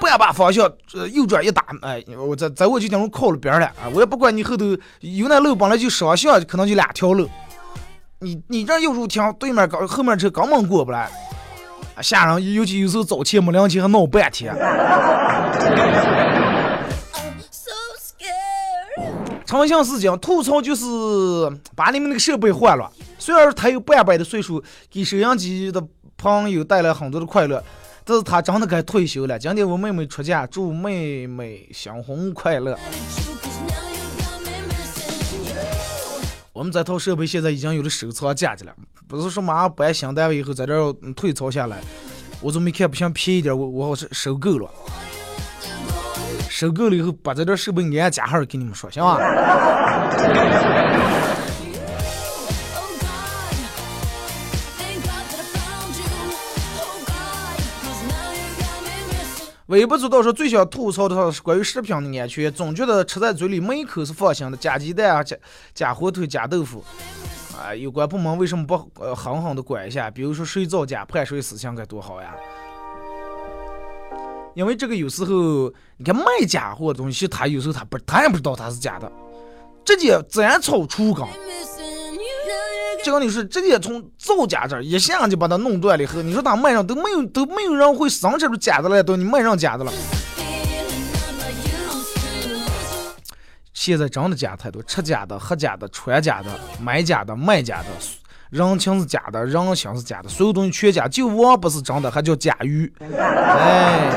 [0.00, 3.92] 半把方向，呃，右转一打，哎，我在在我就等于靠了边了啊！
[3.92, 4.64] 我也不管你后头
[5.00, 7.28] 有那路本来就双向，可能就两条路，
[8.20, 11.10] 你你这右入停，对面刚后面车根本过不来，
[11.94, 12.54] 啊，吓人！
[12.54, 14.54] 尤其有时候早起没两天还闹半天。
[19.56, 19.68] Scared.
[19.68, 20.84] 长相思讲吐槽就是
[21.74, 25.82] 把你们那个设备换了，虽然他有半百的岁数，给收音机的
[26.16, 27.62] 朋友带来很多的快乐，
[28.04, 29.38] 但是他真的该退休了。
[29.38, 32.78] 今天我妹妹出嫁，祝妹妹新婚快乐。
[36.52, 38.72] 我们这套设备现在已经有了收藏价值了，
[39.06, 41.78] 不是说马上搬新单位以后在这儿嗯退槽下来，
[42.40, 44.70] 我怎么没看不想便宜点，我我好是收购了，
[46.58, 49.20] 收购了以后把这点设备按加号给你们说，行吧？Oh
[52.98, 53.20] God.
[54.78, 56.06] Thank God that I found you.
[56.80, 57.60] Oh God.
[57.84, 59.52] Cause now you got me missing.
[59.66, 65.36] 微博知道说最想吐槽的是关于食品的安全，总觉得吃在嘴里每一口是放心的，假鸡蛋啊，假
[65.74, 66.82] 假火腿，假豆腐。
[67.54, 70.10] 啊，有关部门为什么不呃狠狠的管一下？
[70.10, 72.34] 比如说谁造假判谁死刑该多好呀！
[74.56, 79.12] 因为这个有时候你看卖假货东西，他有时候他不他也不知道他是假的，
[79.84, 81.22] 直接斩草除根。
[81.26, 82.22] Missing you.
[82.46, 89.92] Now you 这个你是直接从造假这儿一下就把它弄断了以后，你说他卖上都没有都没有人会生产出假的来，都你卖上假的了。
[93.74, 96.48] 现在真的假太多，吃假的、喝假的、穿假的、
[96.80, 97.88] 买假的、卖假的，
[98.50, 102.92] 人情是假的，人心是假的，所有东西全假，就我不是真的，还叫假鱼。
[103.00, 104.10] 哎，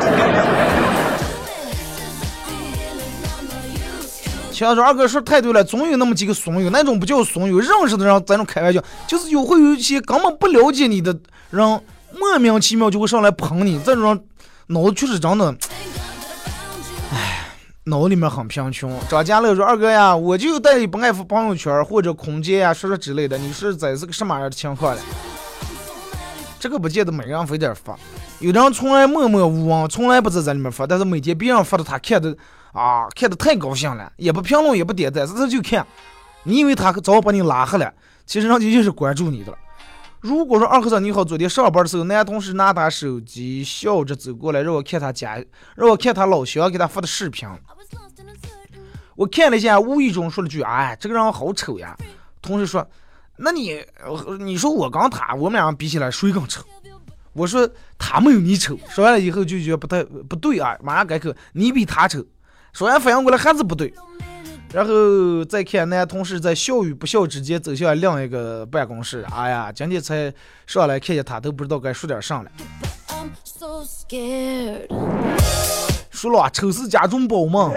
[4.52, 11.18] 强说二哥说太对了，总有那么几个怂友，那种不叫怂友，认识的人咱种开玩笑，就是有会有一些根本不了解你的
[11.50, 11.66] 人，
[12.16, 14.24] 莫名其妙就会上来捧你，这种人
[14.68, 15.56] 脑子确实真的。
[17.86, 19.00] 脑里面很贫穷。
[19.10, 25.02] 张家乐说：“二哥呀，我就带你不爱发朋友圈或者空间呀，说说之类的，你说这是个什么样的情况了？
[26.60, 27.98] 这个不见得每个人非得发，
[28.40, 32.36] 有的人从来默默无闻，从来不在这里面发，但是每天别人发的他看的
[32.74, 35.88] 啊，看的太高兴了，也不评论也不点赞，他就看。
[36.44, 37.92] 你以为他早把你拉黑了，
[38.26, 39.58] 其实人家就是关注你的了。
[40.22, 45.42] 如果说二和尚你好，昨天上班的时候，男同事拿他手机笑着走过来，让我看他家，
[45.76, 47.48] 让我看他老乡给他发的视频。
[49.16, 51.98] 我看了一下，无意中说了句：“哎，这个人好丑呀。”
[52.42, 52.86] 同事说
[53.38, 53.82] ：“那你，
[54.40, 56.64] 你说我跟他，我们俩比起来谁更丑？”
[57.32, 62.26] 我说：“他没有你丑。”说完了以后就觉得不太不对啊，马上改口：“你比他丑。”
[62.74, 63.94] 说完反应过来还是不对，
[64.72, 69.26] 然后再看男同事在笑与不笑之间走向另一个办公室。
[69.32, 70.32] 哎呀，今天才
[70.68, 72.52] 上来看见他，都不知道该说点啥了。
[76.12, 77.72] 输了，丑事家中宝嘛。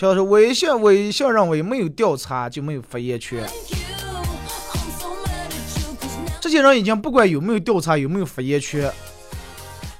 [0.00, 3.42] 我一：“微信微信认为没有调查就没有发言权。
[6.40, 8.92] 这些人已经不管有没有调查，有没有发言权，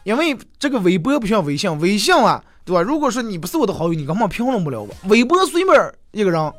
[0.04, 2.82] 因为这个微博不像微信，微信啊，对吧？
[2.82, 4.88] 如果说你不是我的好友，你根本评论不了我。
[5.08, 6.52] 微博随便一个人，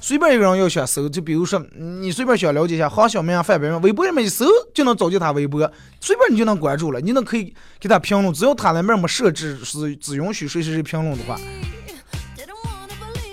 [0.00, 11.36] 随便一个人要想搜，就比如说你随便想了解一下黄晓明啊、范冰冰，微博里面一搜就能找见他微博，随便你就能关注了，你能可以给他评论，只要他那边没设置是只允许谁谁谁评论的话，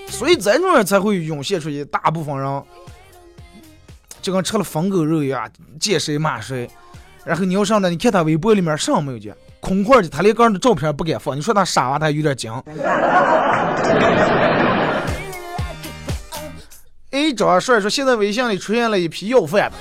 [0.07, 2.63] 所以这种人才会涌现出一大部分人，
[4.21, 5.49] 就跟吃了疯狗肉一样，
[5.79, 6.67] 见谁骂谁。
[7.23, 11.35] 然后你要上来，你看他微博里面啥没有见，空块的，他连个人的照片不敢放。
[11.35, 12.51] 你说他傻娃，他有点精。
[17.11, 19.77] A 张帅说，现在微信里出现了一批要饭的，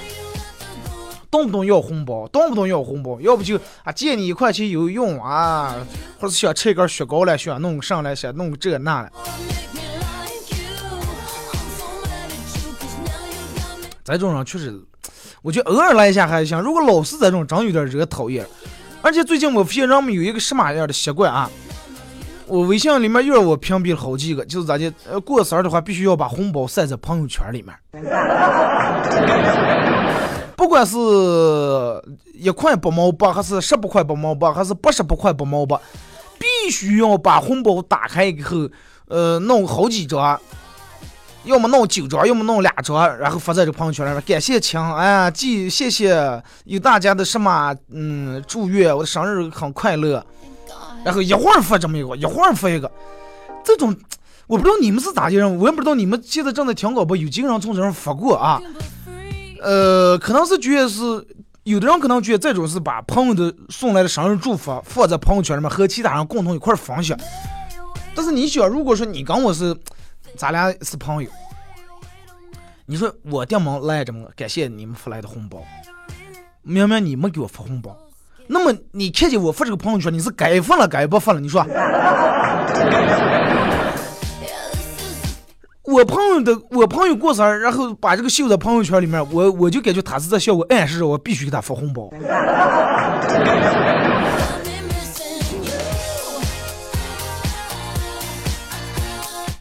[1.31, 5.75] 动不动要红包，动不动要红包，要不就啊借你一块钱有用啊，
[6.19, 9.11] 或者是想吃一根雪糕了，想弄上来，想弄这那了。
[14.05, 14.81] 这种人确实，
[15.43, 16.59] 我觉得偶尔来一下还行。
[16.63, 18.47] 如果老是这种，真有点惹讨厌。
[19.01, 21.51] 而且最近我发现人们有一个什么样的习惯啊？
[22.47, 24.91] 我微信里面又让我屏蔽了好几个，就是咋的？
[25.11, 27.75] 呃，过生日的话，必须要把红包晒在朋友圈里面。
[30.57, 30.97] 不管是
[32.35, 35.79] 一块八毛八，还是十八块八毛八，还是八十八块八毛八，
[36.39, 38.69] 必须要把红包打开以后，
[39.09, 40.41] 呃，弄好几张。
[41.49, 44.23] 要么弄九张，要么弄两张，然后发在这朋友圈里面。
[44.27, 50.23] 感谢亲，哎呀，既谢谢有大家的什么，嗯，祝愿我的生日很快乐。
[51.03, 52.91] 然后一会儿发这么一个，一会儿发一个，
[53.65, 53.97] 这种
[54.47, 58.61] 我不知道你们是咋的人，我也不知道你们现在正在听广播，有几个人从这上发过啊？
[59.63, 61.03] 呃，可能是觉得是
[61.63, 67.19] 有的人可能觉得这种是把朋友的送来的生日祝福放在朋友圈里面和其他人共同一块分享。
[68.15, 69.75] 但是你想，如果说你跟我是。
[70.39, 71.29] 咱俩是朋友，
[72.87, 74.25] 你说我电门来着么？
[74.37, 75.59] 感谢你们发来的红包，
[76.63, 77.97] 明明你没给我发红包，
[78.47, 81.41] 那么你看见我发这个朋友圈，你是该发了该不发了？
[81.41, 81.67] 你说，
[85.83, 92.09] 我朋友的我朋友过生日，然后把这个秀在朋友圈里面，我我就感觉他是在向我，暗示着我必须给他发红包。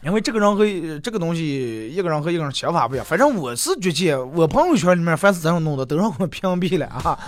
[0.08, 0.64] 因为这个人和
[1.00, 3.04] 这个东西，一个人和一个人想法不一样。
[3.04, 7.18] 反正我是觉得，我朋友圈里面凡是这样弄的，都让我 屏蔽了啊。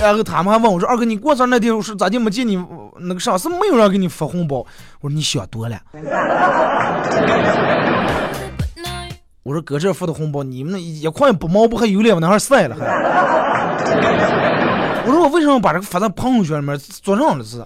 [0.00, 2.56] 然后他们还问我说：“二哥，你过生日那天我说咋就没见你
[3.00, 3.36] 那个啥？
[3.36, 4.64] 是没有人给你发红包？”
[5.02, 5.76] 我说：“你想多了。
[9.42, 12.86] ”我说：“搁这发的红包，你们那一块不毛不还有脸往那儿晒了还？”
[15.04, 17.60] 我说：“我为什么把这个发到朋友圈里面做这样的事？”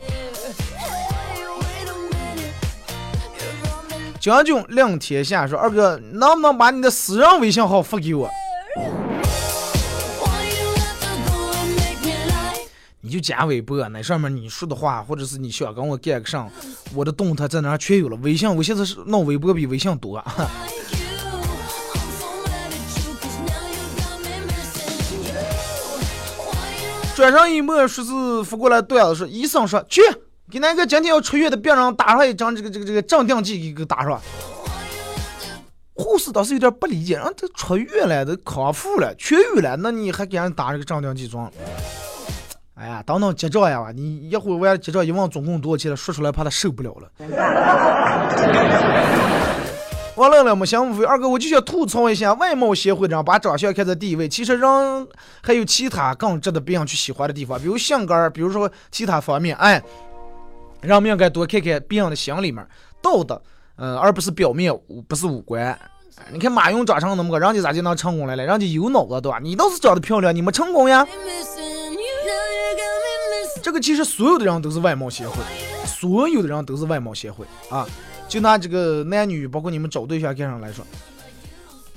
[4.23, 8.31] 将军亮天下说：“二哥，能不能把你的私人微信号发给我？
[13.01, 16.49] 你就加微博，那上面你说的话，或者是你想跟我干个啥，
[16.95, 18.17] 我的动态在那全有了。
[18.23, 20.25] 微信，我现在是弄微博比微信多。
[27.17, 30.01] 转上一墨说是发过来段子说，医生说去。”
[30.51, 34.21] 给那个今天要出院的病人打上一张这个这个这个镇定剂，给给打上。
[35.95, 41.51] 护士倒是有点不理解，人都出院了，都康复了，痊愈了，那你还给人打这个镇定剂装？
[42.75, 43.93] 哎呀，等等结账呀！
[43.95, 47.09] 你一会儿我结账一问总共多少钱了，说出来怕他受不了了。
[50.17, 55.09] 完了了，没想二哥，我就想吐槽一下外貌协会的人把长相看在第一位，其实人
[55.43, 59.83] 还有其他更值得别人去喜欢的地方，比如性格，比如说其他方面，哎。
[60.83, 62.67] 人们应该多看看别人的心里面
[63.01, 63.41] 道德，
[63.77, 64.73] 嗯，而不是表面，
[65.09, 65.79] 不是五官。
[66.31, 68.45] 你看马云长成那么个，人家咋就能成功来了？
[68.45, 69.39] 人家有脑子，对吧？
[69.43, 71.07] 你倒是长得漂亮，你没成功呀。
[73.63, 75.37] 这个其实所有的人都是外貌协会，
[75.87, 77.87] 所有的人都是外貌协会啊。
[78.29, 80.85] 就拿这个男女，包括你们找对象干上来说，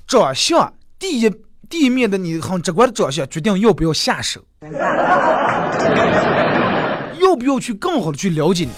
[0.08, 1.30] 长相第一
[1.70, 4.40] 第一面的你很直观的长相，决定要不要下手。
[7.36, 8.70] 要不要去更好的去了解你？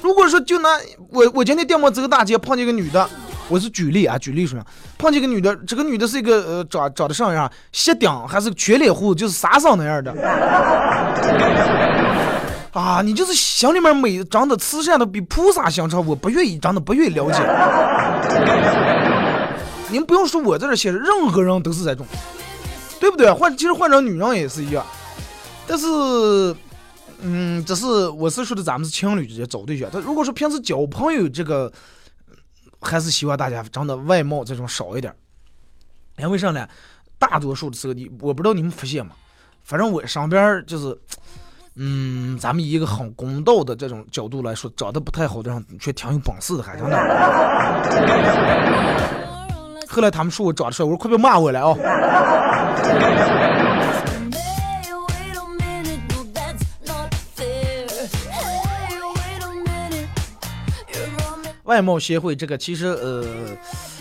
[0.00, 0.68] 如果说就拿
[1.10, 3.10] 我我今天电摩走个大街碰见个女的，
[3.48, 4.56] 我是举例啊，举例说，
[4.96, 7.50] 碰见个女的，这个女的是一个呃长长得什么样？
[7.72, 10.14] 斜顶还是全脸胡，就是傻桑那样的
[12.72, 13.02] 啊？
[13.02, 17.42] 你就是心里面美，长得慈善的比菩萨相差，我不愿意，长得不愿意了解。
[19.90, 22.06] 您不用说我在这写，任何人都是这种，
[23.00, 23.32] 对不对？
[23.32, 24.86] 换其实换成女人也是一样，
[25.66, 26.54] 但是。
[27.20, 29.90] 嗯，这是我是说的，咱们是情侣之间找对象。
[29.90, 31.72] 他如果说平时交朋友，这个
[32.80, 35.12] 还是希望大家长得外貌这种少一点。
[36.18, 36.68] 因为啥呢？
[37.18, 39.12] 大多数的时候，你我不知道你们发现吗？
[39.64, 40.96] 反正我上边就是，
[41.74, 46.96] 嗯，咱们以一个很公道的这种角度来说，长得不太好的人却挺有本事的，还真的。
[49.90, 51.76] 后来他们说我长得帅，我说快别骂我了啊！
[61.68, 63.22] 外貌协会这个其实呃，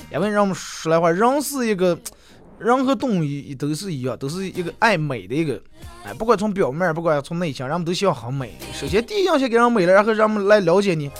[0.09, 1.99] 因为让我们说来话，人是一个，
[2.57, 3.23] 人和动物
[3.59, 5.59] 都是一样，都是一个爱美的一个，
[6.05, 8.57] 哎，不管从表面，不管从内心，人们都希望很美。
[8.73, 11.11] 首先第一样先给人美了，然后让我们来了解你，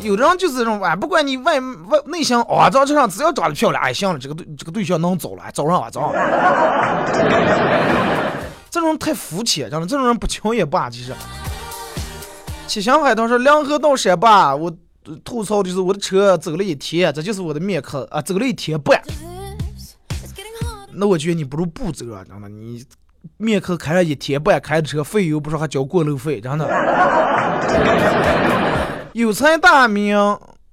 [0.00, 6.12] 有的人就是这种，哎，不管你外外内向啊，长这上只要长得漂亮，哎，行了，这个对这个对象能走了，哎走上吧，走。
[8.68, 10.90] 这种人太肤浅，真的，这种人不穷也罢。
[10.90, 11.14] 其实，
[12.66, 14.72] 七星海涛说两河到山坝，我
[15.24, 19.00] 吐槽的是我的车走了一天，这就是我的面壳啊，走了一天半。
[20.92, 22.84] 那我觉得你不如不走啊，真的，你
[23.38, 26.68] 面壳开了一天半，开的车费油不说还交过路费，真的。
[29.14, 30.16] 有才大名，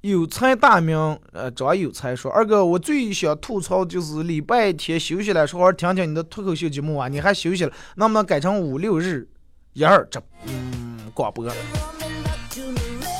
[0.01, 0.95] 有才大名，
[1.32, 9.27] 呃，张有才说，二哥，我最想吐槽就是礼拜天休息了，说好听听你的脱口秀节目啊，你还休息了，能不能改成五六日
[9.73, 11.49] 一二这嗯广播？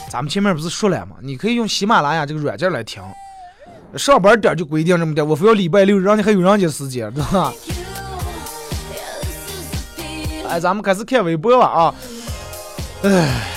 [0.10, 1.16] 咱们前面不是说了吗？
[1.22, 3.01] 你可以用喜马拉雅这个软件来听。
[3.95, 7.53] 上班点就规定这么点，我非要礼拜六，让你还有人家时间，对吧？
[10.47, 11.95] 哎，咱们开始看微博吧啊！
[13.03, 13.47] 哎，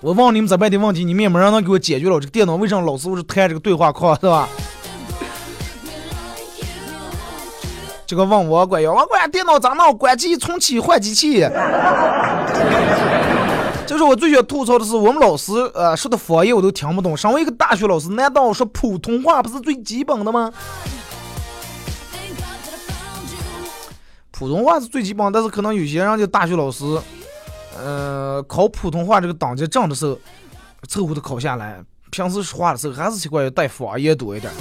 [0.00, 2.18] 我问你们这半天问题，你们也没人能给我解决了。
[2.18, 4.48] 这个电脑为什么老是是弹这个对话框，是吧？
[8.06, 9.96] 这个问我管要我管电脑咋弄？
[9.96, 11.40] 关机重启换机器。
[13.86, 17.16] 就是我最想吐槽的是，我们老师呃说的方言我都听不懂。
[17.16, 20.52] 身为一个大学老师，难道说普通话不是最基本的吗？
[24.30, 26.84] 普通话是最基本，但是可能有些人家大学老师，
[27.78, 30.18] 呃，考普通话这个等级证的时候，
[30.88, 31.78] 凑合的考下来，
[32.10, 34.52] 平时说话的时候还是习惯于带方言多一点。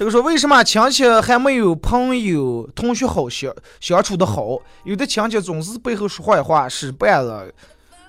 [0.00, 4.58] 这个说为什么亲戚还没有朋友、同学好相相处的好？
[4.84, 7.46] 有的亲戚总是背后说坏话，使绊了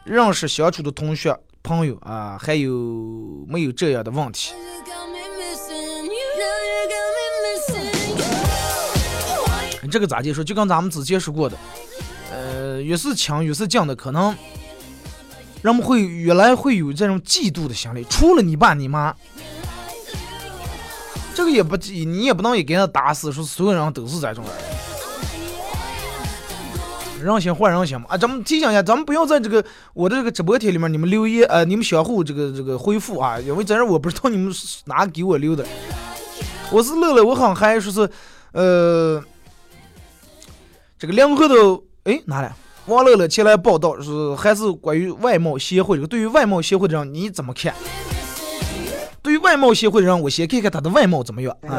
[0.05, 2.71] 认识相处的同学、朋友啊，还有
[3.45, 4.53] 没有这样的问题？
[9.91, 10.41] 这个咋解说？
[10.41, 11.57] 就跟咱们之前说过的，
[12.31, 14.33] 呃，越是强越是近的，可能
[15.61, 18.05] 人们会越来会有这种嫉妒的心理。
[18.09, 19.13] 除了你爸你妈，
[21.33, 24.53] 这个也不你也不能也给他打死，说所有人都是这种人。
[27.23, 28.17] 人心换人心嘛啊！
[28.17, 29.63] 咱们提醒一下，咱们不要在这个
[29.93, 35.63] 我的这个直播贴里面，你们留言呃，你们相互这个这个回复啊，因为这我不知道你们是哪给我留的。
[36.71, 38.09] 我是乐乐，我很嗨，说是
[38.53, 39.23] 呃。
[40.97, 42.53] 这个两河头，哎，哪来？
[42.85, 46.07] 王乐乐前来报道，是还是关于外贸协会这个。
[46.07, 47.73] 对于外贸协会的人，你怎么看？
[49.31, 51.55] 对于外贸协会的人，我先看看他的外貌怎么样。
[51.65, 51.71] 啊、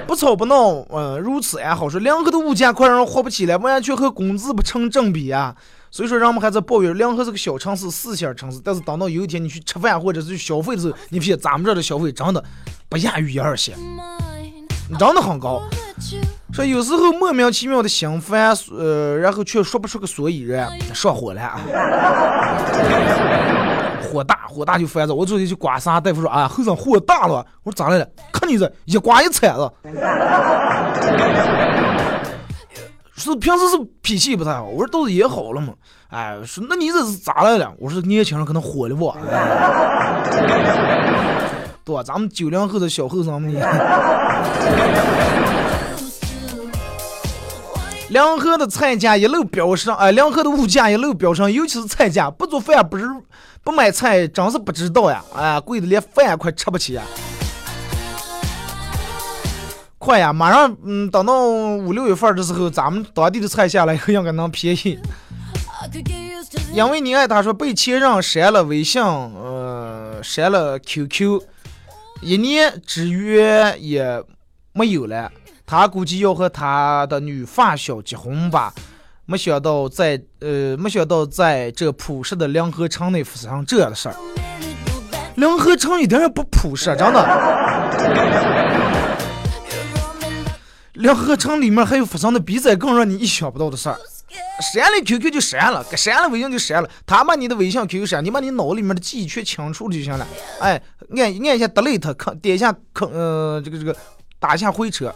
[0.08, 0.56] 不吵不闹，
[0.88, 1.90] 呃，如此安好。
[1.90, 5.54] 说两河的物价快让人活不起来，完全和工资不成正比啊。
[5.90, 12.42] 所以说，人们还在抱怨两河是个小城市、四线城市，但是等到有一天你去吃饭或者是去消费的时候，你发现咱们这的消费真的
[12.88, 13.76] 不亚于一二线.
[14.98, 15.60] 真的很高。
[16.54, 21.60] 说有时候莫名其妙的心烦，呃，然后却说不出个所以然，上火了啊！
[24.02, 25.14] 火大，火大就烦躁。
[25.14, 27.44] 我昨天去刮痧，大夫说啊，后生火大了。
[27.62, 28.06] 我说咋来了？
[28.32, 29.70] 看你这一刮一铲子。
[33.16, 35.74] 说平时是脾气不太好，我说都是也好了嘛。
[36.08, 37.70] 哎，说那你这是咋来了？
[37.78, 39.14] 我说年轻人可能火的旺。
[41.84, 42.02] 对吧？
[42.02, 43.54] 咱们九零后的小后生们。
[48.08, 53.04] 两河的菜价一路飙升，哎，两河的物价一路飙升，尤其是菜价，不做饭不是
[53.62, 55.22] 不买菜，真是不知道呀！
[55.34, 57.02] 哎，贵的连饭快吃不起呀！
[59.98, 64.98] 快呀，马上，嗯，等到五六月份的时候，咱们当地的菜下来以后 应该能便宜。
[66.72, 71.42] 因为你爱他说被前任删了微信，呃，删了 QQ，
[72.22, 74.22] 一年之约也
[74.72, 75.30] 没有了。
[75.66, 78.72] 他估计要和他的女发小结婚吧，
[79.30, 84.14] 没想到在呃，没想到在这朴实的梁河城内发生这样的事儿。
[85.36, 87.22] 梁河城一点也不朴实，真的。
[90.94, 93.96] 梁河城里面还有发生的比这更让你意想不到的事儿。
[94.60, 96.90] 删了 QQ 就删了，该删了微信就删了。
[97.06, 100.26] 他把你的微信 QQ 删，你把你脑里面的记忆全清除了就行了。
[100.58, 100.82] 哎，
[101.16, 103.96] 按按一下 delete，看点一下坑，呃，这个这个
[104.40, 105.14] 打一下回车，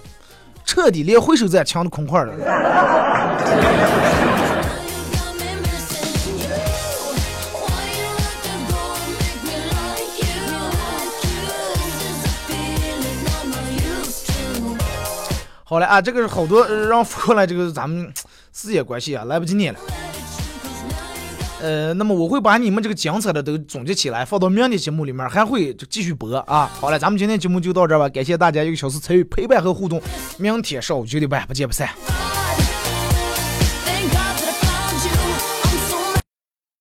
[0.65, 2.33] 彻底连回收站抢的空块了。
[15.67, 18.13] 好了啊，这个是好多让发过来，这个咱们
[18.53, 19.81] 时间关系啊，来不及念了。
[21.65, 26.71] 呃，那么我会把你们这个精彩的都总结起来，放到明天节目里面，还会继续播啊。
[26.79, 29.99] 好了，咱们今天节目就到这吧，感谢大家一个小时参与陪伴和互动，
[30.37, 31.89] 明天上午九点半不见不散。